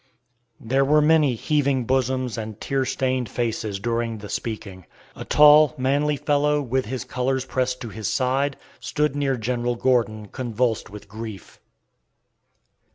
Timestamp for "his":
6.87-7.03, 7.89-8.07